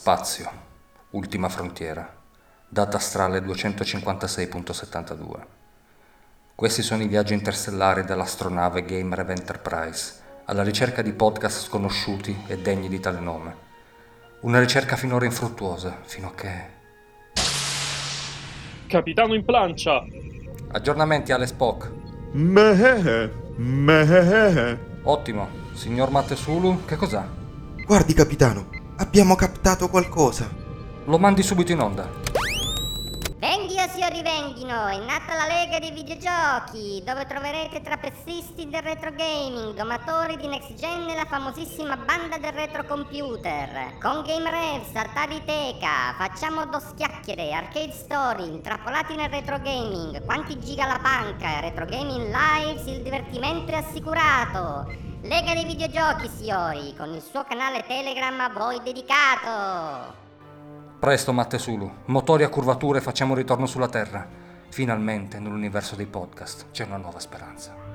Spazio, 0.00 0.48
ultima 1.10 1.48
frontiera, 1.48 2.08
data 2.68 2.98
astrale 2.98 3.40
256.72. 3.40 5.40
Questi 6.54 6.82
sono 6.82 7.02
i 7.02 7.08
viaggi 7.08 7.34
interstellari 7.34 8.04
dell'astronave 8.04 8.84
Gamerev 8.84 9.30
Enterprise, 9.30 10.20
alla 10.44 10.62
ricerca 10.62 11.02
di 11.02 11.12
podcast 11.12 11.64
sconosciuti 11.64 12.44
e 12.46 12.58
degni 12.58 12.88
di 12.88 13.00
tale 13.00 13.18
nome. 13.18 13.56
Una 14.42 14.60
ricerca 14.60 14.94
finora 14.94 15.24
infruttuosa, 15.24 15.98
fino 16.04 16.28
a 16.28 16.34
che... 16.34 16.66
Capitano 18.86 19.34
in 19.34 19.44
plancia! 19.44 20.00
Aggiornamenti 20.70 21.32
alle 21.32 21.48
Spock. 21.48 21.90
Mehehe, 22.34 23.32
mehehe. 23.56 24.78
Ottimo. 25.02 25.48
Signor 25.72 26.10
Mattesulu, 26.10 26.84
che 26.84 26.94
cos'ha? 26.94 27.26
Guardi, 27.84 28.14
capitano, 28.14 28.77
abbiamo 29.00 29.36
captato 29.36 29.88
qualcosa. 29.88 30.48
Lo 31.04 31.18
mandi 31.18 31.42
subito 31.42 31.72
in 31.72 31.80
onda. 31.80 32.27
Si 34.08 34.14
rivenghino, 34.14 34.86
è 34.86 34.96
nata 35.00 35.34
la 35.34 35.44
Lega 35.46 35.78
dei 35.78 35.90
Videogiochi, 35.90 37.02
dove 37.04 37.26
troverete 37.26 37.82
trapezzisti 37.82 38.66
del 38.66 38.80
retro 38.80 39.10
gaming, 39.10 39.74
domatori 39.74 40.38
di 40.38 40.46
next 40.46 40.72
gen 40.76 41.10
e 41.10 41.14
la 41.14 41.26
famosissima 41.26 41.94
banda 41.94 42.38
del 42.38 42.52
retro 42.52 42.84
computer. 42.84 43.98
Con 44.00 44.22
Game 44.22 44.48
Revs, 44.48 44.94
Artaviteca, 44.94 46.14
facciamo 46.16 46.64
dos 46.64 46.94
chiacchiere, 46.96 47.52
arcade 47.52 47.92
story, 47.92 48.44
intrappolati 48.48 49.14
nel 49.14 49.28
retro 49.28 49.58
gaming, 49.58 50.24
quanti 50.24 50.58
giga 50.58 50.86
la 50.86 51.00
panca, 51.02 51.60
retro 51.60 51.84
gaming 51.84 52.34
lives, 52.34 52.86
il 52.86 53.02
divertimento 53.02 53.72
è 53.72 53.76
assicurato. 53.76 54.86
Lega 55.20 55.52
dei 55.52 55.66
Videogiochi, 55.66 56.30
signori, 56.34 56.94
con 56.96 57.12
il 57.12 57.20
suo 57.20 57.44
canale 57.44 57.84
Telegram 57.86 58.40
a 58.40 58.48
voi 58.48 58.80
dedicato. 58.82 60.27
Presto, 60.98 61.32
Mattesulu. 61.32 61.88
Motori 62.06 62.42
a 62.42 62.48
curvature, 62.48 63.00
facciamo 63.00 63.36
ritorno 63.36 63.66
sulla 63.66 63.88
Terra. 63.88 64.26
Finalmente, 64.68 65.38
nell'universo 65.38 65.94
dei 65.94 66.06
podcast, 66.06 66.72
c'è 66.72 66.84
una 66.84 66.96
nuova 66.96 67.20
speranza. 67.20 67.87